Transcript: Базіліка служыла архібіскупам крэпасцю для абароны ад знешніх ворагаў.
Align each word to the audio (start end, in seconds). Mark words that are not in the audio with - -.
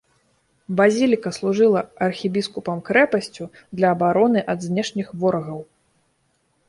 Базіліка 0.79 1.29
служыла 1.37 1.83
архібіскупам 2.07 2.77
крэпасцю 2.89 3.43
для 3.81 3.87
абароны 3.99 4.39
ад 4.55 4.59
знешніх 4.69 5.07
ворагаў. 5.25 5.59